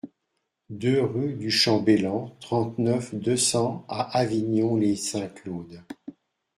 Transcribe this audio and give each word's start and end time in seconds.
deux 0.71 0.99
rue 0.99 1.35
du 1.35 1.51
Champ 1.51 1.79
Belland, 1.79 2.35
trente-neuf, 2.39 3.13
deux 3.13 3.37
cents 3.37 3.85
à 3.87 4.01
Avignon-lès-Saint-Claude 4.17 5.83